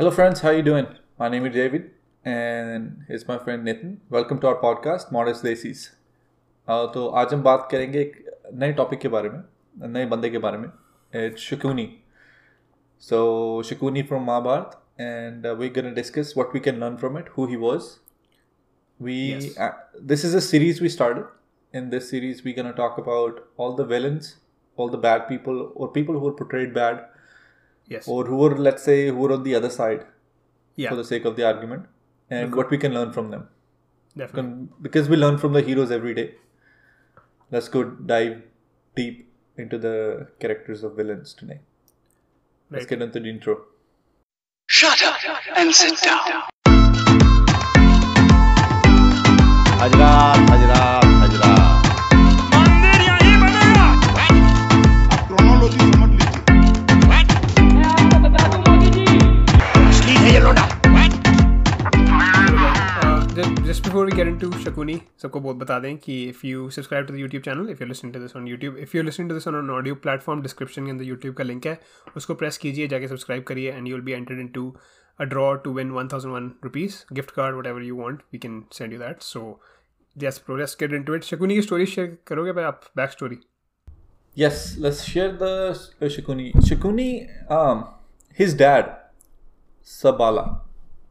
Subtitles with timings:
[0.00, 0.41] Hello, friends.
[0.41, 0.87] How you doing?
[1.19, 1.91] My name is David,
[2.25, 3.97] and here's my friend Nitin.
[4.09, 5.81] Welcome to our podcast, Modest Desis.
[6.67, 8.13] Uh, तो आज हम बात करेंगे एक
[8.53, 9.41] नए टॉपिक के बारे में
[9.93, 10.67] नए बंदे के बारे में
[11.25, 11.87] it's Shakuni
[13.01, 13.21] so
[13.69, 17.55] Shakuni from Mahabharata and we gonna discuss what we can learn from it who he
[17.65, 17.89] was
[18.99, 19.45] we Yes.
[19.65, 19.69] uh,
[20.09, 23.71] this is a series we started in this series we're going to talk about all
[23.79, 24.27] the villains
[24.77, 26.99] all the bad people or people who were portrayed bad
[27.91, 28.07] Yes.
[28.07, 30.05] Or who are, let's say, who are on the other side
[30.77, 30.89] yeah.
[30.89, 31.87] for the sake of the argument
[32.29, 32.55] and okay.
[32.55, 33.49] what we can learn from them.
[34.15, 34.69] Definitely.
[34.81, 36.35] Because we learn from the heroes every day.
[37.51, 38.43] Let's go dive
[38.95, 41.59] deep into the characters of villains today.
[42.69, 42.79] Right.
[42.79, 43.65] Let's get into the intro.
[44.69, 45.19] Shut up
[45.57, 46.43] and sit down.
[49.81, 51.00] Hajrat, Hajrat.
[63.71, 67.13] Just before we get to Shakuni सबको बहुत बता दें कि if you subscribe to
[67.13, 69.47] the YouTube channel if you listen to this on YouTube if you listen to this
[69.47, 71.77] on audio platform description के अंदर YouTube का link है
[72.17, 74.65] उसको प्रेस कीजिए जाके सब्सक्राइब करिए and you will be entered into
[75.19, 78.61] a draw to win one thousand one rupees gift card whatever you want we can
[78.77, 79.43] send you that so
[80.15, 82.81] this progress get into it Shakuni की story share करोगे आप?
[82.97, 83.37] Back story
[84.37, 86.49] Yes, let's share the uh, Shikuni.
[86.67, 87.07] Shikuni,
[87.51, 87.87] um,
[88.39, 88.93] his dad,
[89.87, 90.45] Sabala,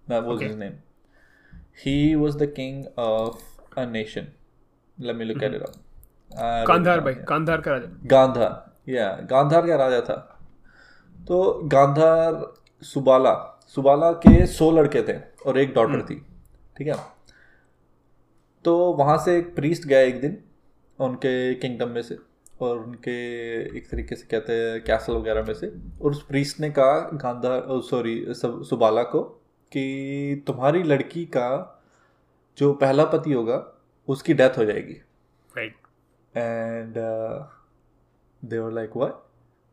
[0.08, 0.46] that was
[1.84, 3.42] He was the king of
[3.76, 4.32] a nation.
[4.98, 5.54] Let me look mm-hmm.
[5.54, 5.76] at it up.
[6.66, 7.14] Down भाई.
[7.14, 10.16] कांधार का राजा गांधार या गांधार का राजा था
[11.28, 13.32] तो गांधार सुबाला
[13.74, 16.14] सुबाला के सौ लड़के थे और एक डॉटर थी
[16.78, 16.94] ठीक है
[18.64, 20.38] तो वहाँ से एक प्रीस्ट गया एक दिन
[20.98, 22.18] उनके किंगडम में से
[22.60, 23.18] और उनके
[23.78, 27.66] एक तरीके से कहते हैं कैसल वगैरह में से और उस प्रीस्ट ने कहा गांधार
[27.90, 29.39] सॉरी सुबाला को
[29.72, 31.82] कि तुम्हारी लड़की का
[32.58, 34.96] जो पहला पति होगा उसकी डेथ हो जाएगी।
[36.34, 37.42] Uh,
[38.50, 39.14] they were like what?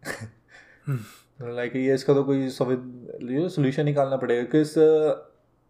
[1.40, 4.80] They ये इसका तो कोई सोल्यूशन निकालना पड़ेगा because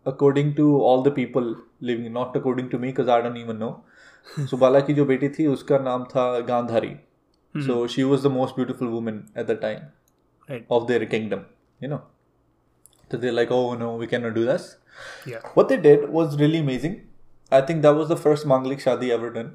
[0.07, 3.85] according to all the people living not according to me because I don't even know
[4.39, 6.95] Subala की जो बेटी थी उसका नाम था Gandhari
[7.55, 11.37] so she was the most beautiful woman at the time of their kingdom
[11.81, 12.16] kingdom you
[13.11, 14.65] so they're like oh no we cannot do this
[15.25, 16.95] yeah what they did was really amazing
[17.51, 19.51] i think that was the first manglik shadi ever done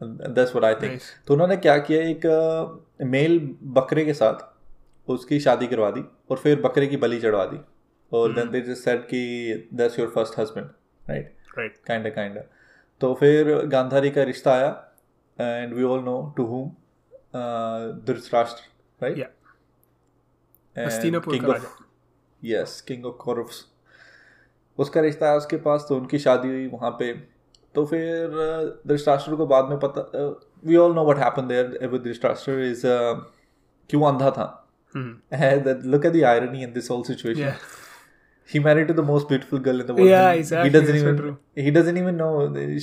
[0.00, 0.92] And that's what I think.
[0.92, 1.06] Nice.
[1.26, 2.26] तो उन्होंने क्या किया एक
[3.14, 3.38] mail
[3.78, 7.58] बकरे के साथ उसकी शादी करवा दी और फिर बकरे की बलि चढ़वा दी
[8.12, 9.22] और देन दे जस्ट सेड कि
[9.80, 10.68] that's your first husband
[11.10, 12.38] right right kind kind
[13.00, 14.70] तो फिर गांधारी का रिश्ता आया
[15.38, 16.70] and we all know to whom
[18.06, 19.32] Dhritarashtra right yeah
[20.86, 21.74] Hastinapur का राजा
[22.42, 23.64] यस किंग ऑफ़ कौरव्स
[24.78, 27.12] उसका रिश्ता है उसके पास तो उनकी शादी हुई वहाँ पे
[27.74, 30.10] तो फिर uh, को बाद में पता
[30.66, 32.82] we all know what happen there with Dhritarashtra is
[33.90, 34.54] क्यों अंधा था
[34.96, 35.08] Hmm.
[35.84, 37.54] Look at the irony in this whole situation
[38.48, 41.02] he married to the most beautiful girl in the world Yeah, exactly, he doesn't that's
[41.02, 41.32] even true.
[41.64, 42.30] he doesn't even know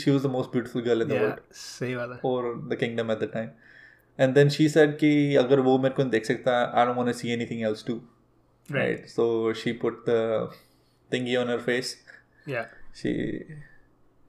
[0.02, 2.42] she was the most beautiful girl in the yeah world सही बात or
[2.74, 3.50] the kingdom at the time
[4.18, 5.10] and then she said कि
[5.44, 7.98] अगर वो मेरे को नहीं देख सकता I don't want to see anything else too
[8.76, 9.26] right right so
[9.62, 10.20] she put the
[11.16, 11.92] thingy on her face
[12.56, 12.66] yeah
[13.02, 13.14] she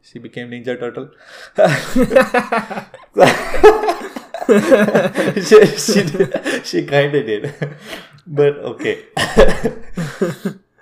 [0.09, 1.07] she became ninja turtle
[5.49, 7.53] she she, did- she kind of did
[8.27, 8.95] but okay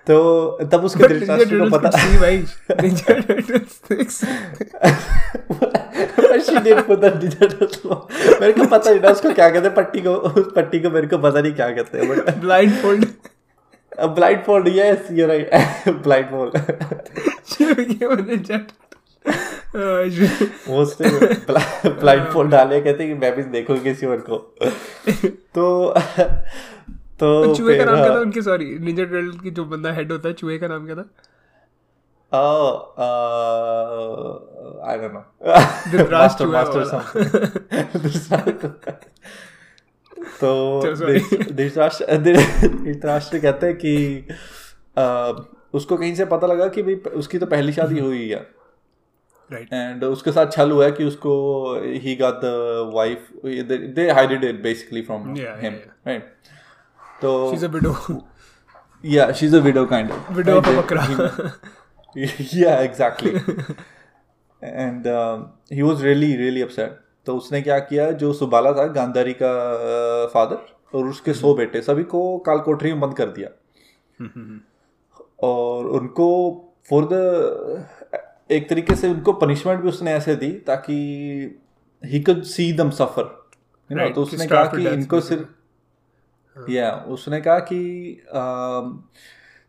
[0.07, 2.45] तो तब उसके But को पता see भाई।
[6.75, 7.97] Put the ninja turtle
[8.41, 11.07] मेरे को पता नहीं था उसको क्या कहते हैं पट्टी को उस पट्टी को मेरे
[11.07, 13.07] को पता नहीं क्या कहते हैं but blindfold
[14.45, 15.51] blindfold yes you right
[16.27, 16.57] blindfold
[17.63, 18.73] a Ninja Turtle
[19.77, 20.11] Oh,
[20.71, 21.09] mostly
[22.25, 24.55] blindfold डाले कहते हैं कि मैं भी देखूँगी किसी और को।
[25.55, 25.95] तो
[27.21, 30.29] तो चूहे का नाम क्या था उनके सॉरी Ninja Turtle की जो बंदा हेड होता
[30.29, 31.15] है चूहे का नाम क्या था.
[35.91, 38.95] धृतराष्ट्र master, चूहा master वाला। something.
[40.41, 40.81] तो
[41.53, 44.27] धृतराष्ट्र धृतराष्ट्र कहते हैं कि
[44.99, 45.43] uh,
[45.75, 48.47] उसको कहीं से पता लगा कि भाई उसकी तो पहली शादी हुई है
[49.53, 52.45] right एंड उसके साथ छल हुआ है कि उसको ही got the
[52.95, 53.29] wife
[53.95, 56.07] they hided it basically from Yeah, yeah, him yeah.
[56.07, 56.35] Right
[57.23, 57.51] तो
[59.33, 60.11] she is kind
[62.65, 63.31] exactly
[64.65, 65.07] and
[65.73, 69.67] he was really really upset तो उसने क्या किया जो सुबाला था गांधारी का
[70.27, 70.57] फादर
[70.99, 73.49] और उसके सौ बेटे सभी को कालकोठरी में बंद कर दिया।
[75.43, 77.89] और उनको फॉर द
[78.51, 80.95] एक तरीके से उनको पनिशमेंट भी उसने ऐसे दी ताकि
[82.05, 83.49] ही कुड सी दम सफ़र
[83.93, 85.49] तो उसने कहा कि इनको सिर्फ़
[86.71, 87.79] या उसने कहा कि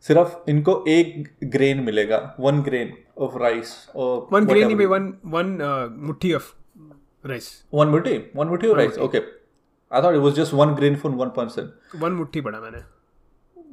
[0.01, 5.57] सिर्फ़ इनको एक ग्रेन मिलेगा वन ग्रेन ऑफ़ राइस और वन ग्रेन भाई वन वन
[5.97, 6.53] मुट्ठी ऑफ़
[7.25, 8.17] राइस वन मुट्ठी?
[8.35, 8.97] वन मुट्ठी of rice?
[8.97, 9.21] okay.
[9.91, 11.65] I thought it was just one grain for one person.
[11.95, 12.81] One मुट्ठी पढ़ा मैंने।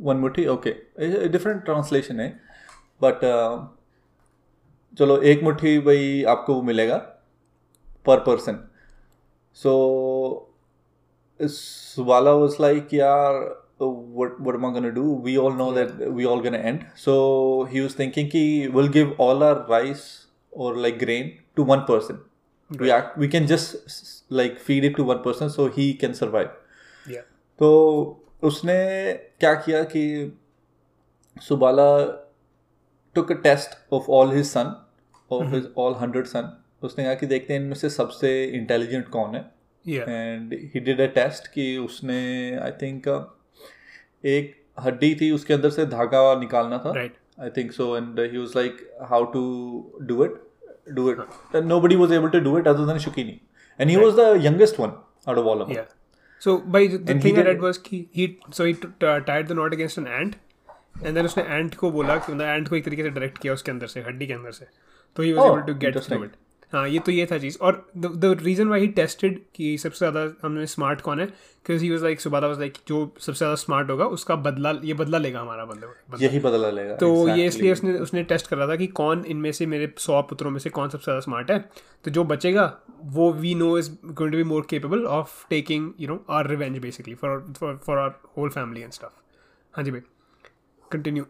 [0.00, 0.47] वन मुट्ठी?
[0.47, 0.75] ओके
[1.29, 2.29] डिफरेंट ट्रांसलेशन है
[3.05, 3.20] बट
[4.99, 6.97] चलो एक मुट्ठी भाई आपको मिलेगा
[8.06, 8.59] पर person
[9.55, 9.73] so
[11.40, 16.25] Subala was like यार what what am I gonna do we all know that we
[16.25, 20.99] all gonna end so he was thinking कि we'll give all our rice or like
[20.99, 22.20] grain to one person
[22.70, 22.81] Right.
[22.81, 26.50] we act we can just like feed it to one person so he can survive
[27.11, 27.20] या
[27.58, 27.70] तो
[28.43, 28.76] उसने
[29.40, 30.05] क्या किया कि
[31.49, 31.88] Subala
[33.14, 34.70] took a test of all his son
[35.31, 36.49] of his all hundred son
[36.85, 39.43] उसने कहा कि देखते हैं इनमें से सबसे इंटेलिजेंट कौन है
[39.88, 42.20] and he did a test कि उसने
[42.64, 43.08] आई थिंक
[44.34, 48.25] एक हड्डी थी उसके अंदर से धागा निकालना था right I think so, and uh,
[48.32, 48.81] he was like,
[49.11, 49.40] "How to
[50.08, 50.34] do it?
[50.96, 51.20] Do it."
[51.58, 53.32] And nobody was able to do it other than Shukini,
[53.79, 54.93] and he was the youngest one
[55.32, 55.79] out of all of them.
[55.79, 55.88] Yeah.
[56.43, 58.26] So by the, the thing I read was कि he
[58.58, 60.37] so he t- t- tied the knot against an ant
[61.02, 63.52] and then उसने ant को बोला कि मतलब ant को एक तरीके से डायरेक्ट किया
[63.52, 64.67] उसके अंदर से हड्डी के अंदर से
[65.17, 66.37] तो he was Oh, able to get through it
[66.73, 70.21] हाँ ये तो ये था चीज़। और the reason why he tested कि सबसे ज़्यादा
[70.43, 73.91] हमने स्मार्ट कौन है क्योंकि he was like Subala was like जो सबसे ज़्यादा स्मार्ट
[73.91, 77.39] होगा उसका बदला ये बदला लेगा हमारा बंदे यही बदला लेगा तो exactly.
[77.39, 80.59] ये इसलिए उसने उसने टेस्ट करा था कि कौन इनमें से मेरे सौ पुत्रों में
[80.59, 81.59] से कौन सबसे ज़्यादा स्मार्ट है।
[82.05, 82.65] तो जो बचेगा
[83.05, 86.79] वो we know is going to be more capable of taking you know our revenge
[86.79, 87.41] basically for
[87.87, 89.21] for our whole family and stuff
[89.75, 90.01] हाँ जी भाई
[90.91, 91.25] continue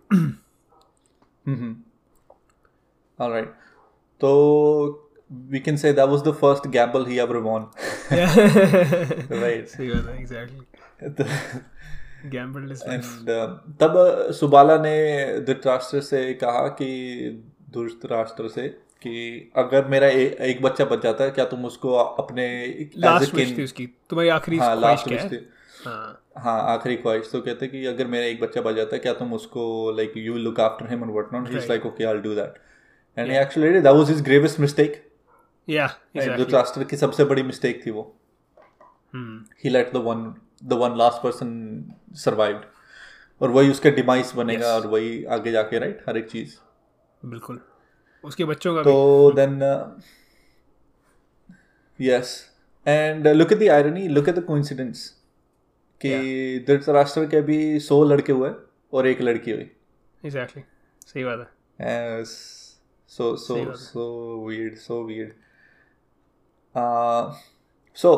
[3.18, 3.54] right right.
[5.32, 7.68] We can say that was the first gamble he ever won.
[8.10, 8.34] yeah.
[9.42, 9.80] right.
[9.80, 10.60] बात है exactly
[12.30, 13.28] gamble is life and
[13.80, 18.68] तब uh, Subala ने धृतराष्ट्र से कहा कि धृतराष्ट्र से
[19.02, 23.58] कि अगर मेरा ए, एक बच्चा बच जाता है क्या तुम उसको अपने लास्ट विश
[23.58, 25.48] थी उसकी। तुम्हारी आखिरी हाँ लास्ट विश थी।
[25.86, 29.12] हाँ। हाँ आखिरी ख्वाहिश। तो कहते कि अगर मेरा एक बच्चा बच जाता है क्या
[29.12, 31.68] तुम उसको like you look after him and what not he is.
[31.68, 32.54] Like okay I will do that
[33.18, 35.11] and he actually that was his gravest mistake
[35.68, 35.86] या
[36.16, 38.02] धृतराष्ट्र की सबसे बड़ी मिस्टेक थी वो।
[39.64, 41.50] He let the one the one last person
[42.16, 42.64] survived
[43.40, 44.82] और वही उसका demise बनेगा Yes.
[44.82, 46.56] और वही आगे जाके राइट हर एक चीज़।
[47.22, 47.60] बिल्कुल।
[48.24, 49.58] उसके बच्चों का तो then
[51.98, 52.34] yes
[52.86, 55.08] and look at the irony look at the coincidence
[56.00, 58.50] कि धृतराष्ट्र के भी सौ लड़के हुए
[58.92, 59.70] और एक लड़की हुई।
[60.24, 60.62] एग्जैक्टली
[61.06, 62.34] सही बात है। Yes.
[63.10, 63.70] So so Same.
[63.78, 64.02] so
[64.44, 65.32] weird, so weird.
[66.75, 67.33] Uh,
[67.97, 68.09] so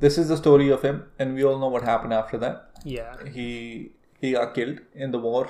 [0.00, 2.84] this is the story of him, and we all know what happened after that.
[2.86, 3.48] या He
[4.22, 5.42] he got killed in the war,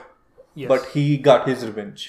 [0.56, 0.68] Yes.
[0.72, 2.06] but he got his revenge.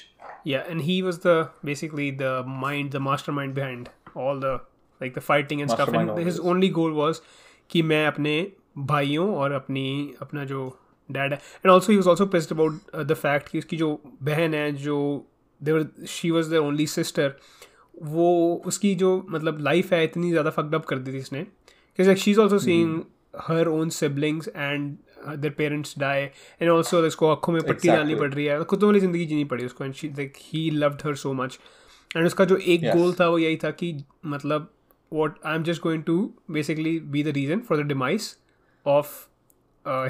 [0.52, 1.36] Yeah, and he was the
[1.72, 2.32] basically the
[2.64, 4.54] mind, the mastermind behind all the
[5.02, 5.88] like the fighting and stuff.
[5.88, 6.46] Mastermind And all his this.
[6.54, 7.22] only goal was
[7.72, 8.36] कि मैं अपने
[8.94, 9.86] भाइयों और अपनी
[10.22, 10.64] अपना जो
[11.10, 13.90] dad है and also he was also pissed about the fact कि उसकी जो
[14.30, 14.98] बहन है जो
[15.62, 17.34] देवर she was the only sister
[17.97, 22.31] वो उसकी जो मतलब लाइफ है इतनी ज़्यादा फकडअप कर दी थी इसने। क्योंकि she
[22.31, 23.03] is also seen
[23.41, 24.97] her own siblings and
[25.39, 26.25] their parents die
[26.63, 29.27] and also इसको आँखों में पट्टी डालनी पड़ रही है। खुदों तो वाली मतलब ज़िंदगी
[29.27, 31.59] जीनी पड़ी उसको and she like he loved her so much
[32.17, 34.71] and उसका जो एक गोल था वो यही था कि मतलब
[35.13, 36.19] what I am just going to
[36.51, 38.37] basically be the reason for the demise
[38.87, 39.15] of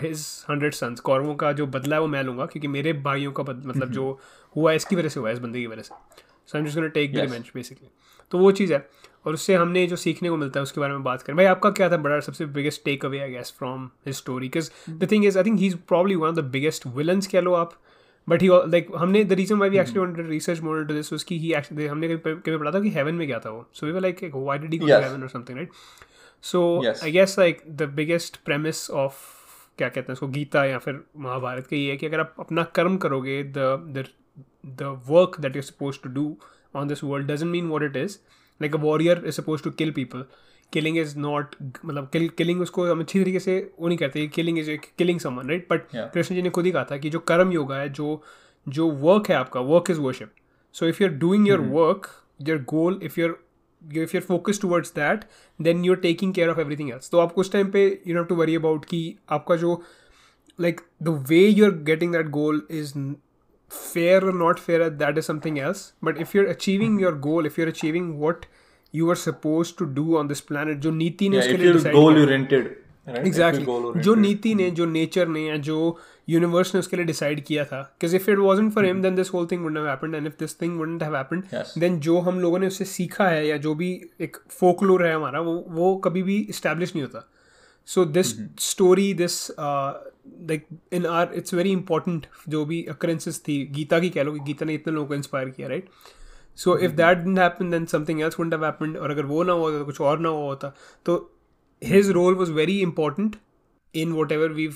[0.04, 3.42] his hundred sons कौरवों का जो बदला है वो मैं लूँगा क्योंकि मेरे भाइयों का
[3.42, 4.18] मतलब जो
[4.56, 5.94] हुआ है इसकी वजह से हुआ है इस बंदे की वजह से।
[6.46, 7.18] So I am just gonna take the.
[7.18, 7.88] Revenge basically
[8.32, 8.88] तो वो चीज़ है।
[9.26, 11.70] और उससे हमने जो सीखने को मिलता है उसके बारे में बात करें। भाई आपका
[11.70, 15.38] क्या था बड़ा सबसे biggest takeaway I guess from his story because the thing is
[15.38, 17.72] I think he is probably one of the biggest villains कह लो आप।
[18.28, 21.38] बट ही लाइक हमने the reason why we actually wanted research more into this उसकी
[21.38, 23.92] ही actually हमने कभी कभी पढ़ा था कि हेवन में गया था वो। So we
[23.92, 25.70] were like why did he go to heaven or something right
[26.42, 26.62] so
[27.04, 29.14] I guess like the biggest premise of
[29.78, 32.62] क्या कहते हैं उसको गीता या फिर महाभारत का ये है कि अगर आप अपना
[32.74, 34.04] कर्म करोगे the
[34.66, 36.36] the work that you suppose to do
[36.74, 38.18] on this world doesn't mean what it is
[38.60, 40.24] like a warrior is suppose to kill people
[40.72, 44.70] killing is not मतलब किलिंग उसको हम अच्छी तरीके से वो नहीं कहते killing is
[44.98, 46.12] killing summon right but Yeah.
[46.14, 48.22] Krishna ji ने खुद ही कहा था कि जो कर्म योगा है जो
[48.66, 50.32] जो वर्क है आपका work is worship
[50.74, 52.08] so if you are doing your work
[52.48, 53.42] your goal if you're
[53.82, 55.24] if you're focused towards that
[55.60, 57.10] then you're taking care of everything else.
[57.10, 59.00] तो आपको उस टाइम पे you have to worry about कि
[59.30, 59.74] आपका जो
[60.58, 63.14] like the way you're getting that goal is n-
[63.70, 67.58] fair or not fair that is something else but if you're achieving your goal if
[67.58, 68.46] you're achieving what
[68.94, 72.64] you were supposed to do on this planet जो नीति ने Yeah, उसके लिए oriented,
[72.64, 73.18] right?
[73.20, 74.14] If exactly जो.
[74.14, 78.16] नीति ने जो nature ने या जो यूनिवर्स ने उसके लिए डिसाइड किया था because
[78.16, 80.78] if it wasn't for him then this whole thing have happened and if this thing
[80.78, 81.44] wouldn't have happened.
[81.78, 85.40] Then जो हम लोगों ने उससे सीखा है या जो भी एक फोकलोर है हमारा
[85.40, 87.30] वो वो कभी भी इस्टेब्लिश नहीं होता
[87.86, 89.50] so this story this
[90.48, 94.40] like in our it's very important जो भी अक्रेंसेस थी गीता की कह लो कि
[94.40, 95.88] गीता ने इतने लोगों को इंस्पायर किया right
[96.58, 99.70] so if that didn't happen then something else have happened और अगर वो ना हुआ
[99.70, 100.72] होता तो कुछ और ना हुआ होता
[101.06, 101.18] तो
[101.82, 103.36] his role was very important
[103.94, 104.68] in whatever we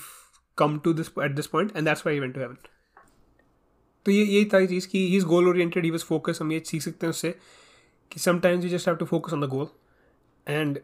[0.58, 2.56] come to this at this point and why he went to heaven.
[4.06, 6.62] तो ये यही था चीज़ कि he is goal oriented he was focus हम ये
[6.66, 7.34] सीख सकते हैं उससे
[8.10, 9.66] कि sometimes you just have to focus on the goal
[10.46, 10.78] and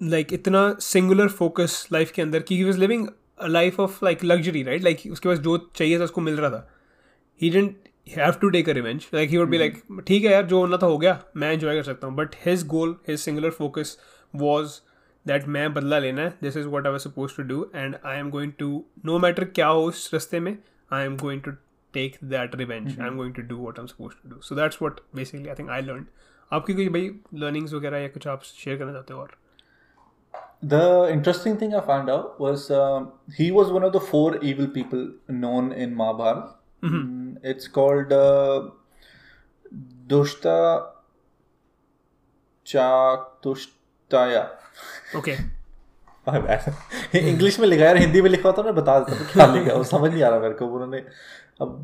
[0.00, 3.08] like इतना सिंगुलर फोकस लाइफ के अंदर कि he was living
[3.48, 6.68] life of like luxury right like उसके पास जो चाहिए था उसको मिल रहा था।
[7.42, 7.76] He didn't
[8.08, 10.76] have to take a revenge like he would be like ठीक है यार जो होना
[10.76, 12.16] था हो गया मैं इन्जॉय कर सकता हूँ.
[12.16, 13.96] But his goal his singular focus
[14.34, 14.80] was
[15.26, 18.18] that मैं बदला लेना है। This is what I was suppose to do and I
[18.18, 20.56] am going to no matter क्या हो उस रस्ते में
[20.92, 21.50] I am going to
[21.94, 24.54] take that revenge I am going to do what I am suppose to do so
[24.54, 26.06] that's what basically I think I learn
[26.52, 29.36] आपकी कोई भाई learnings वगैरह या कुछ आप शेयर करना चाहते हो और?
[30.63, 33.03] The interesting thing I found out was um,
[33.39, 36.55] he was one of the four evil people known in Mahabharata.
[36.83, 38.69] Mm, It's called uh,
[40.13, 40.55] Dushta
[42.65, 44.43] Chatushtaya.
[45.17, 45.35] Okay
[47.29, 49.71] English में लिखा है यार हिंदी में लिखा होता ना बता देता तो क्या लिखा
[49.71, 50.97] है वो समझ नहीं आ रहा मेरे को उन्होंने
[51.61, 51.75] अब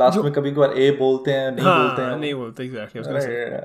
[0.00, 3.60] लास्ट में कभी कभार ए बोलते हैं नहीं बोलते हाँ हैं नहीं बोलते एग्जैक्टली अरे,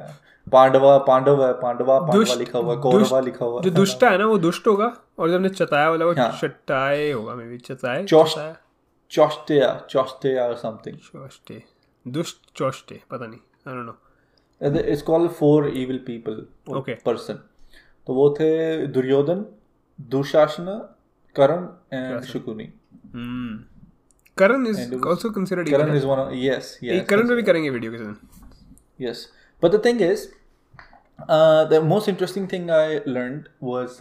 [0.53, 4.39] पांडवा पांडव है पांडवा पांडवा लिखा हुआ कौरवा लिखा हुआ जो दुष्ट है ना वो
[4.39, 9.71] दुष्ट होगा और जब ने चताया वाला वो हाँ। चटाए होगा मे बी चताए चौष्टया
[9.91, 11.63] चौष्टया or something चौष्टे
[12.07, 16.47] दुष्ट चौष्टे पता नहीं I don't know it's called four evil people
[16.79, 16.95] Okay.
[17.07, 17.39] Person
[18.07, 18.51] तो वो थे
[18.95, 19.45] Duryodhana
[19.99, 20.67] Dushasana
[21.37, 22.65] Karna and Shakuni.
[24.37, 28.05] Karna is also considered Karna is one yes yes Karna पे भी करेंगे वीडियो किसी
[28.05, 28.17] दिन।
[29.01, 29.21] Yes,
[29.63, 30.25] but the thing is,
[31.21, 33.99] the most interesting thing I learn was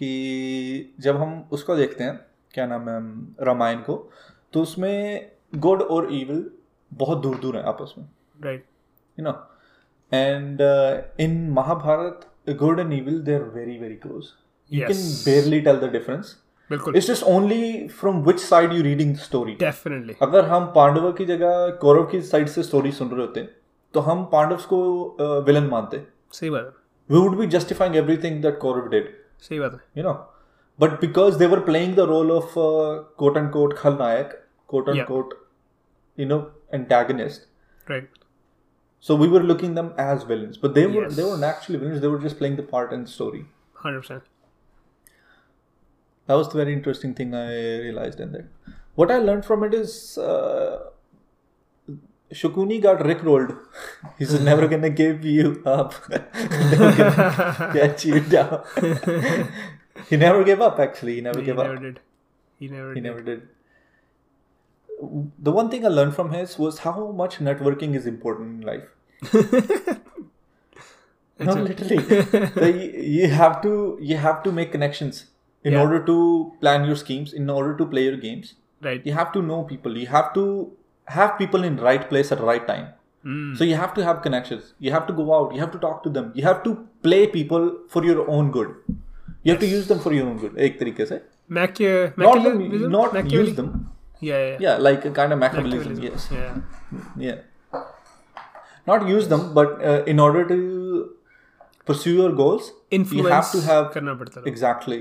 [0.00, 2.20] कि जब हम उसको देखते हैं
[2.54, 3.00] क्या नाम है
[3.46, 4.10] रामायण को
[4.52, 6.50] तो उसमें गुड और ईविल
[6.92, 8.04] बहुत दूर दूर है आपस में।
[8.44, 8.64] Right
[9.20, 9.50] you know
[10.12, 10.58] and
[11.20, 12.20] in Mahabharata
[12.50, 14.24] good and evil they are very very close
[14.72, 16.36] you can barely tell the difference
[16.70, 21.24] बिल्कुल it's just only from which side you reading story definitely अगर हम पांडव की
[21.24, 23.57] जगह कौरव की साइड से story सुन रहे होते हैं
[23.97, 24.79] तो हम पांडव को
[25.47, 26.05] विलन मानते
[26.39, 29.13] सही बात है we would be justifying everything that Kaurava did
[29.47, 30.13] सही बात है you know
[30.79, 35.07] but because they were playing the role of quote and quote खलनायक quote and Yeah.
[35.07, 35.33] Quote
[36.17, 36.39] you know
[36.73, 38.11] antagonist right
[39.05, 41.15] so we were looking them as villains but they were Yes.
[41.15, 43.41] they weren't actually villains they were just playing the part in the story
[43.87, 44.21] 100%
[46.27, 47.47] that was the very interesting thing i
[47.87, 49.95] realized in there what i learned from it is
[50.27, 50.71] uh,
[52.32, 53.56] Shukuni got rickrolled.
[54.18, 55.94] He's never gonna give you up.
[57.72, 58.64] get you down.
[60.10, 60.78] he never gave up.
[60.78, 61.82] Actually, he never he gave never up.
[61.82, 62.00] did
[62.58, 62.96] he never did.
[62.96, 63.48] He did never did.
[65.38, 68.88] The one thing I learned from his was how much networking is important in life.
[71.40, 75.26] no, literally, The- you have to you have to make connections
[75.64, 75.82] in Yeah.
[75.82, 76.16] order to
[76.60, 78.54] plan your schemes, in order to play your games.
[78.86, 79.96] right You have to know people.
[80.00, 80.42] You have to
[81.19, 82.85] have people in right place at right time.
[83.23, 83.53] Hmm.
[83.55, 84.73] So you have to have connections.
[84.79, 85.53] You have to go out.
[85.55, 86.31] You have to talk to them.
[86.35, 86.75] You have to
[87.07, 88.73] play people for your own good.
[89.43, 90.57] You have to use them for your own good.
[90.67, 91.21] एक तरीके से.
[91.57, 93.51] Mac Not, Machiavelli- not use Machiavelli?
[93.61, 93.71] them.
[94.27, 95.95] yeah yeah Yeah, like a kind of Machiavellism.
[95.95, 96.03] Machiavellism.
[96.03, 96.27] Yes.
[96.31, 97.41] yeah Yeah.
[98.87, 100.57] Not use them, but uh, in order to
[101.85, 104.99] pursue your goals, influence you have to have करना पड़ता था exactly,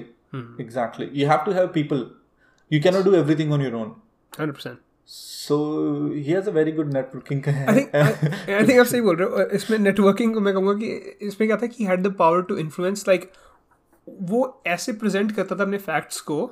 [0.67, 1.09] exactly.
[1.21, 2.05] You have to have people.
[2.69, 3.91] You cannot do everything on your own.
[4.39, 4.77] 100% So
[5.08, 7.42] He has a very good networking.
[7.48, 8.00] I think I,
[8.56, 10.88] I आप सही बोल रहे हो। इसमें networking को मैं कहूँगा कि
[11.28, 13.32] इसमें क्या था कि had the power to influence like
[14.22, 16.46] वो ऐसे प्रेजेंट करता था अपने फैक्ट्स को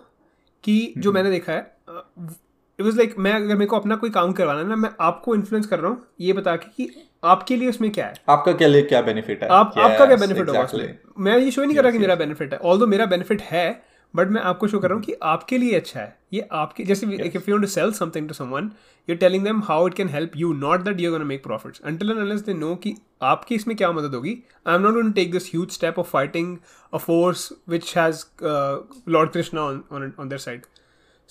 [0.64, 1.60] कि जो मैंने देखा है
[1.90, 5.36] इट वाज लाइक मैं अगर मेरे को अपना कोई काम करवाना है ना मैं आपको
[5.36, 8.68] इन्फ्लुएंस कर रहा हूँ ये बता के कि आपके लिए उसमें क्या है। आपका क्या
[8.68, 9.50] लिए क्या बेनिफिट है?
[9.50, 10.84] आप yes, आपका क्या Yes, बेनिफिट होगा exactly.
[10.84, 13.42] उसमें। मैं ये शो ही नहीं कर रहा कि मेरा बेनिफिट है। ऑल मेरा बेनिफिट
[13.42, 16.84] है बट मैं आपको शो कर रहा हूँ कि आपके लिए अच्छा है। ये आपके
[16.84, 18.72] जैसे if you to sell something to someone
[19.08, 22.12] you telling them how it can help you not that you gonna make profits until
[22.12, 25.32] and unless they know कि आपकी इसमें क्या मदद होगी I am not going take
[25.32, 26.58] this huge step of fighting
[26.94, 28.26] a force which has
[29.10, 30.66] lord Krishna on on their side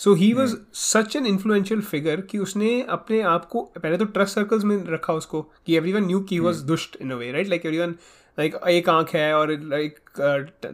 [0.00, 4.34] so he was such an influential figure कि उसने अपने आप को पहले तो ट्रस्ट
[4.34, 7.48] सर्कल्स में रखा उसको कि एवरी वन न्यू की वॉज़ दुष्ट in a way right
[7.48, 7.94] like everyone
[8.38, 9.95] like एक आंख है और लाइक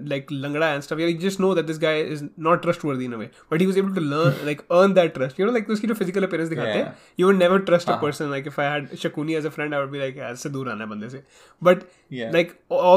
[0.10, 3.18] लाइक लंगड़ा and stuff you just know that this guy is not trustworthy in a
[3.18, 5.88] way but he was able to learn like earn that trust you know like उसकी
[5.88, 8.96] जो physical appearance दिखाते हैं you would never trust a person like if I had
[9.04, 11.24] Shakuni as a friend I would be like ऐसे दूर आना है बंदे से
[11.62, 11.84] but
[12.14, 12.34] Yeah.
[12.34, 12.52] Like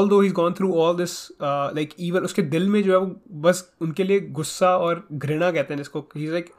[0.09, 3.63] although he gone through all this like even उसके दिल में जो है वो बस
[3.81, 6.51] उनके लिए गुस्सा और घृणा कहते हैं जिसको he like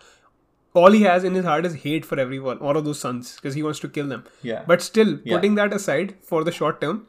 [0.74, 3.54] all he has in his heart is hate for everyone, all of those sons, because
[3.54, 4.20] he wants to kill them.
[4.42, 4.60] Yeah.
[4.66, 5.34] But still, Yeah.
[5.36, 7.00] putting that aside for the short term,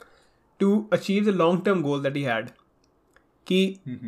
[0.59, 2.51] to achieve the long term goal that he had,
[3.47, 3.61] कि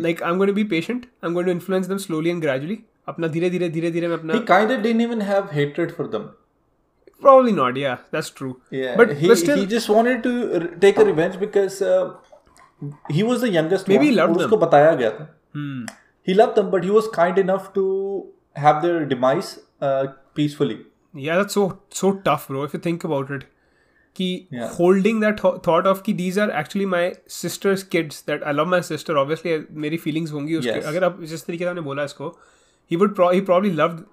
[0.08, 2.80] like I'm going to be patient, I'm going to influence them slowly and gradually.
[3.10, 6.08] अपना धीरे धीरे धीरे धीरे मैं अपना He kind of didn't even have hatred for
[6.16, 6.28] them.
[7.26, 10.70] probably not yeah that's true Yeah, but he, but still he just wanted to r-
[10.86, 12.14] take a revenge because uh,
[13.18, 14.08] he was the youngest Maybe one.
[14.10, 14.46] he loved और them.
[14.48, 15.28] उसको बताया गया था.
[15.58, 15.86] hmm,
[16.30, 17.86] He loved them, but he was kind enough to
[18.66, 19.52] have their demise
[19.90, 20.02] uh,
[20.40, 20.80] peacefully.
[21.26, 21.64] yeah that's so
[22.02, 23.44] so tough bro if you think about it
[24.17, 27.03] कि that thou- thought of कि these are actually my
[27.41, 30.87] sister's kids that I love my sister obviously मेरी feelings होंगी उसके Yes.
[30.87, 32.31] अगर आप जिस तरीके से आपने बोला इसको
[32.93, 34.05] he would pro- he probably loved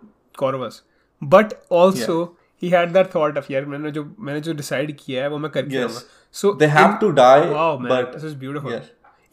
[0.42, 0.82] Kauravas
[1.22, 2.18] but also
[2.64, 5.52] he had that thought of यार मैंने जो मैंने जो decide किया है वो मैं
[5.52, 5.84] करके Yes.
[5.84, 6.02] रहूँगा
[6.42, 8.92] so They have in- to die, wow man but this is beautiful yes.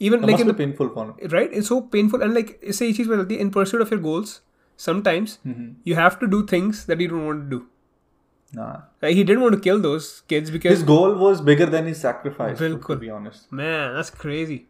[0.09, 1.13] even like in the painful for him.
[1.35, 4.01] right it's so painful and like इससे ये चीज़ पता चलती in pursuit of your
[4.07, 4.33] goals
[4.87, 5.67] sometimes Mm-hmm.
[5.91, 7.61] you have to do things that you don't want to do
[8.53, 8.81] Nah.
[9.01, 10.71] Like, he didn't want to kill those kids because.
[10.71, 12.87] His goal was bigger than his sacrifice, bilkul.
[12.87, 13.51] to be honest.
[13.51, 14.67] Man, that's crazy.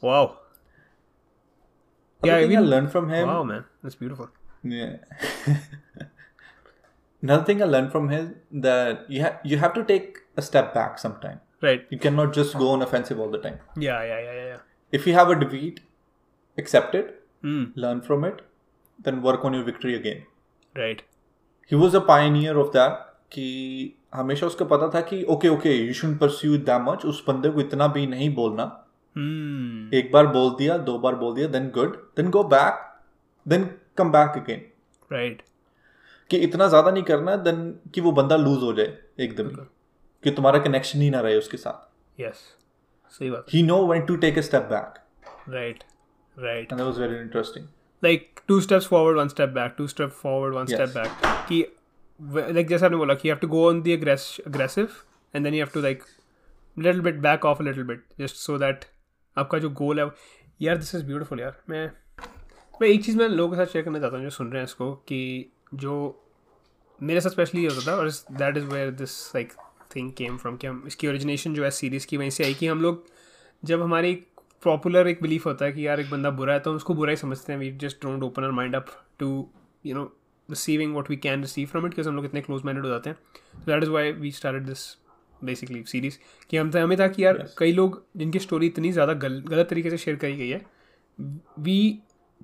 [0.00, 0.38] Wow.
[2.24, 3.28] Yeah, I, mean, I learned from him.
[3.28, 3.64] Wow, man.
[3.82, 4.30] That's beautiful.
[4.62, 4.96] Yeah.
[7.22, 10.74] Another thing I learned from him that you, ha- you have to take a step
[10.74, 11.40] back sometime.
[11.62, 11.86] Right.
[11.90, 13.58] You cannot just go on offensive all the time.
[13.76, 14.46] Yeah, yeah, yeah, yeah.
[14.46, 14.58] yeah.
[14.92, 15.80] If you have a defeat,
[16.58, 17.72] accept it, mm.
[17.74, 18.42] learn from it,
[18.98, 20.24] then work on your victory again.
[20.74, 21.02] Right.
[21.70, 22.98] He was a pioneer of that
[23.32, 23.46] कि
[24.14, 27.60] हमेशा उसको पता था कि okay okay you should pursue that much उस बंदे को
[27.60, 28.72] इतना भी नहीं बोलना
[29.16, 29.94] Hmm.
[29.94, 32.80] एक बार बोल दिया दो बार बोल दिया then good then go back
[33.46, 33.64] then
[33.98, 34.60] come back again
[35.10, 35.40] Right.
[36.30, 37.62] कि इतना ज़्यादा नहीं करना देन
[37.94, 39.64] कि वो बंदा लूज हो जाए एकदम ही
[40.24, 42.42] कि तुम्हारा कनेक्शन ही ना रहे उसके साथ Yes.
[43.18, 44.98] सही बात he know when to take a step back
[45.56, 45.82] Right.
[46.36, 46.72] Right.
[46.72, 47.66] And that was very interesting
[48.02, 51.64] like two steps forward one step back two step forward one step back कि
[52.52, 54.88] लाइक जैसे आपने बोला कि have to go on the aggressive
[55.34, 56.02] and then you to like
[56.78, 58.84] little bit back off little bit just so that
[59.36, 60.10] आपका जो goal है
[60.62, 61.90] यार this is beautiful यार। मैं
[62.82, 64.64] मैं एक चीज़ मैं लोगों के साथ शेयर करना चाहता हूँ जो सुन रहे हैं
[64.64, 66.22] इसको कि जो
[67.02, 69.52] मेरे साथ स्पेशली ये होता था और that is where this like
[69.96, 72.66] thing came from कि हम इसकी ओरिजिनेशन जो है सीरीज़ की वहीं से आई कि
[72.66, 73.04] हम लोग
[73.64, 74.14] जब हमारी
[74.64, 77.10] पॉपुलर एक बिलीफ होता है कि यार एक बंदा बुरा है तो हम उसको बुरा
[77.10, 78.86] ही समझते हैं। We just don't open our mind up
[79.18, 79.28] to
[79.86, 80.04] you know
[80.48, 83.10] receiving what we can receive from it because हम लोग इतने क्लोज माइंडेड हो जाते
[83.10, 83.16] हैं।
[83.66, 84.86] That is why we started this
[85.44, 86.18] basically series
[86.50, 87.50] कि हम हमें था कि यार yes.
[87.58, 90.64] कई लोग जिनकी स्टोरी इतनी ज़्यादा गल, गलत तरीके से शेयर करी गई है
[91.58, 91.98] we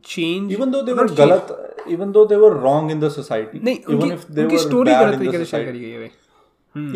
[0.04, 1.50] change even though they were galat
[1.94, 5.18] even though they were wrong in the society नहीं if they उनकी were स्टोरी गलत
[5.18, 6.10] तरीके से शेयर करी गई है भाई।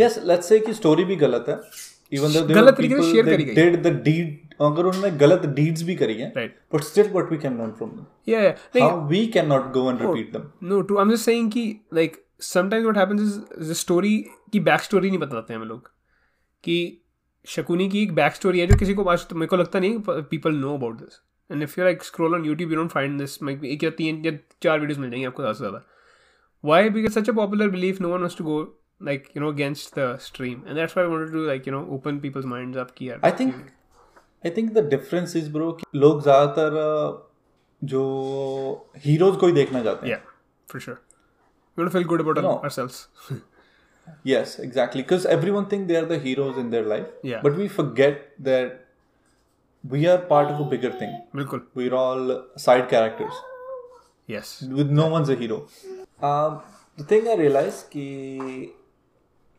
[0.01, 1.57] Yes let's say कि स्टोरी भी गलत है
[2.13, 5.42] even though they गलत तरीके से they करी गई। did the deed अगर उन्होंने गलत
[5.59, 6.33] deeds भी करी हैं
[6.75, 8.05] but still what we can learn from them?
[8.29, 10.45] या या नहीं how we cannot go and repeat them.
[10.62, 11.64] No to I am just saying कि
[11.95, 14.16] like sometimes what happens is the story
[14.53, 15.90] की बैक स्टोरी नहीं बताते हैं हम लोग।
[16.64, 17.03] कि
[17.49, 19.99] शकुनी की एक बैक स्टोरी है जो किसी को आज तो मेरे को लगता नहीं
[20.09, 21.21] people know about this
[21.53, 24.33] and if you like scroll on YouTube you don't find this एक या तीन या
[24.62, 25.83] चार वीडियोस मिल जाएँगे आपको ज़्यादा से ज़्यादा।
[26.64, 28.64] Why because such a popular belief no one was to go
[29.07, 30.61] like you know against the stream.
[30.66, 33.31] And that's why i wanted to like you know open people's minds up yaar I
[33.40, 33.59] think
[34.44, 36.79] I think the difference is bro लोग ज़्यादातर
[37.83, 38.03] जो
[39.05, 40.22] heroes को ही देखना चाहते हैं।
[40.68, 40.96] For sure
[41.79, 43.09] we don't feel good about ourselves
[44.27, 48.35] yes exactly because everyone think they are the heroes in their life but we forget
[48.42, 48.85] that
[49.85, 53.42] we are part of a bigger thing बिल्कुल। We are all side characters
[54.29, 55.66] yes with no one is a hero
[56.22, 58.07] the thing I realize कि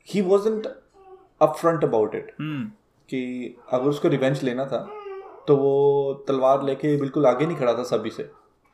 [0.07, 0.67] he wasn't
[1.41, 2.71] upfront about it hmm
[3.10, 3.22] कि
[3.74, 4.80] अगर उसको revenge लेना था
[5.48, 8.30] तो वो तलवार लेके बिल्कुल आगे नहीं खड़ा था सभी से।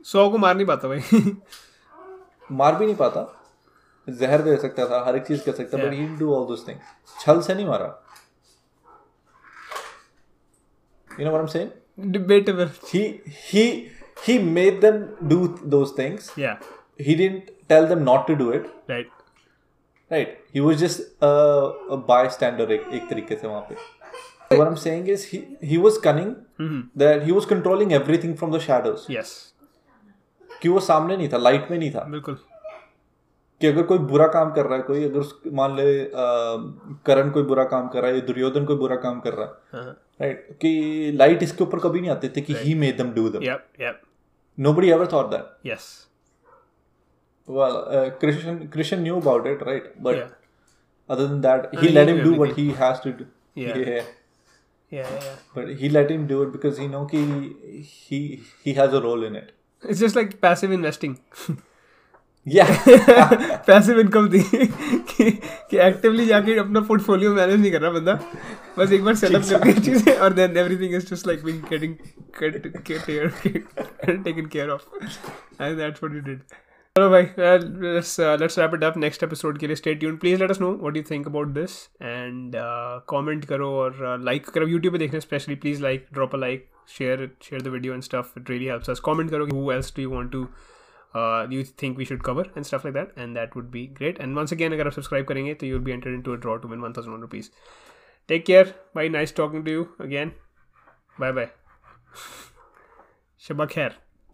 [0.06, 1.02] सौ को मार नहीं पाता भाई।
[2.52, 3.22] मार भी नहीं पाता
[4.08, 6.80] जहर दे सकता था हर एक चीज़ कर सकता but he do all those thing
[7.20, 7.88] छल से नहीं मारा।
[11.20, 11.70] You know what I am saying
[13.50, 13.64] he
[14.26, 14.96] he made them
[15.32, 15.38] do
[15.74, 16.56] those things yeah.
[17.08, 19.12] He didn't tell them not to do it right.
[20.12, 20.32] Right.
[20.56, 21.30] He was just a,
[21.96, 23.76] a bystander एक, एक तरीके से वहाँ पे।
[24.54, 26.82] So what I'm saying is he he was cunning mm-hmm.
[27.04, 29.06] that he was controlling everything from the shadows.
[29.18, 29.36] Yes.
[30.62, 32.38] कि वो सामने नहीं था लाइट में नहीं था। बिल्कुल।
[33.62, 35.86] कि अगर कोई बुरा काम कर रहा है कोई अगर मान ले
[37.08, 40.38] करण कोई बुरा काम कर रहा है दुर्योधन कोई बुरा काम कर रहा है राइट
[40.38, 40.48] uh-huh.
[40.48, 40.62] right?
[40.62, 43.68] कि लाइट इसके ऊपर कभी नहीं आते थे कि he made them do them yup
[43.82, 44.02] yup
[44.60, 45.86] nobody ever thought that yes
[47.50, 50.16] well Krishna Krishna knew about it right but
[51.10, 53.26] other than that he let him do what he has to do
[53.62, 54.02] या
[54.94, 55.36] yeah yeah, yeah.
[55.58, 57.22] but he let him do it because he know कि
[57.92, 58.24] he
[58.66, 59.54] he has a role in it.
[59.84, 61.20] It's just like passive investing.
[62.48, 62.72] Yeah.
[63.68, 64.40] Passive income थी
[65.12, 65.30] कि
[65.70, 68.14] कि actively जाके अपना portfolio manage नहीं कर रहा बंदा
[68.78, 71.96] बस एक बार सेटअप करके चीज़ें और then everything is just like being getting
[74.26, 74.84] taken care of
[75.62, 76.42] and that's what you did
[76.96, 80.50] चलो भाई let's let's wrap it up next episode के लिए stay tune please let
[80.52, 82.54] us know what you think about this and
[83.10, 87.30] comment करो और like करो YouTube पे देखना specially please like drop a like share
[87.44, 90.10] share the video and stuff it really helps us comment करो who else do you
[90.10, 90.46] want to
[91.16, 94.24] uh, you think we should cover and stuff like that and that would be great
[94.24, 96.72] and once again अगर आप subscribe करेंगे तो you'll be entered into a draw to
[96.72, 97.52] win 1001 rupees
[98.30, 98.66] take care
[98.98, 100.34] bye nice talking to you again
[101.18, 101.52] bye bye
[103.42, 103.92] Shabak khair